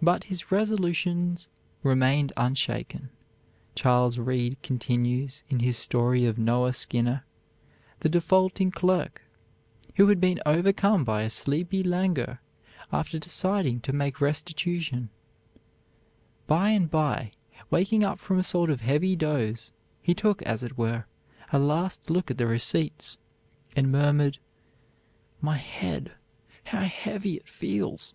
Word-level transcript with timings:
"But 0.00 0.22
his 0.30 0.52
resolutions 0.52 1.48
remained 1.82 2.32
unshaken," 2.36 3.10
Charles 3.74 4.16
Reade 4.16 4.62
continues 4.62 5.42
in 5.48 5.58
his 5.58 5.76
story 5.76 6.24
of 6.24 6.38
Noah 6.38 6.72
Skinner, 6.72 7.24
the 7.98 8.08
defaulting 8.08 8.70
clerk, 8.70 9.22
who 9.96 10.06
had 10.06 10.20
been 10.20 10.38
overcome 10.46 11.02
by 11.02 11.22
a 11.22 11.30
sleepy 11.30 11.82
languor 11.82 12.40
after 12.92 13.18
deciding 13.18 13.80
to 13.80 13.92
make 13.92 14.20
restitution; 14.20 15.10
"by 16.46 16.70
and 16.70 16.88
by, 16.88 17.32
waking 17.72 18.04
up 18.04 18.20
from 18.20 18.38
a 18.38 18.44
sort 18.44 18.70
of 18.70 18.82
heavy 18.82 19.16
doze, 19.16 19.72
he 20.00 20.14
took, 20.14 20.42
as 20.42 20.62
it 20.62 20.78
were, 20.78 21.06
a 21.52 21.58
last 21.58 22.08
look 22.08 22.30
at 22.30 22.38
the 22.38 22.46
receipts, 22.46 23.16
and 23.74 23.90
murmured, 23.90 24.38
'My 25.40 25.56
head, 25.56 26.12
how 26.62 26.82
heavy 26.84 27.34
it 27.34 27.48
feels!' 27.48 28.14